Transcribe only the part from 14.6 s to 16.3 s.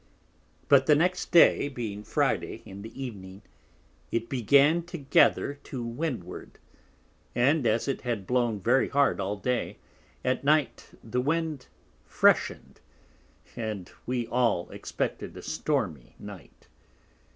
expected a stormy